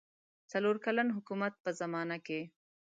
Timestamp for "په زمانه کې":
1.63-2.41